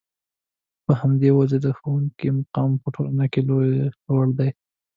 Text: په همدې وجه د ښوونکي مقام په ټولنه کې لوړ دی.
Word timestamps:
په 0.85 0.93
همدې 1.01 1.29
وجه 1.37 1.57
د 1.61 1.67
ښوونکي 1.77 2.27
مقام 2.37 2.71
په 2.81 2.87
ټولنه 2.95 3.25
کې 3.31 3.41
لوړ 4.07 4.25
دی. 4.39 4.49